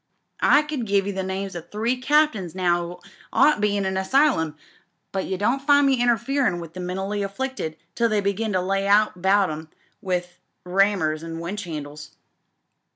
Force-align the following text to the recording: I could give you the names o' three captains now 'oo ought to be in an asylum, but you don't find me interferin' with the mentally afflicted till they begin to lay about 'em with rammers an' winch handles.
I 0.41 0.63
could 0.63 0.87
give 0.87 1.05
you 1.05 1.13
the 1.13 1.21
names 1.21 1.55
o' 1.55 1.61
three 1.61 1.95
captains 1.95 2.55
now 2.55 2.81
'oo 2.83 2.99
ought 3.31 3.53
to 3.53 3.61
be 3.61 3.77
in 3.77 3.85
an 3.85 3.97
asylum, 3.97 4.57
but 5.11 5.25
you 5.25 5.37
don't 5.37 5.61
find 5.61 5.85
me 5.85 6.01
interferin' 6.01 6.59
with 6.59 6.73
the 6.73 6.79
mentally 6.79 7.21
afflicted 7.21 7.77
till 7.93 8.09
they 8.09 8.19
begin 8.19 8.51
to 8.53 8.61
lay 8.61 8.87
about 8.87 9.51
'em 9.51 9.69
with 10.01 10.39
rammers 10.65 11.23
an' 11.23 11.39
winch 11.39 11.65
handles. 11.65 12.15